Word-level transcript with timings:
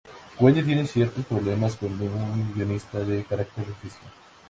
Wendy 0.39 0.63
tiene 0.63 0.87
ciertos 0.87 1.23
problemas 1.27 1.75
con 1.75 1.91
un 1.93 2.53
guionista 2.55 3.01
de 3.03 3.23
carácter 3.23 3.67
difícil. 3.67 4.01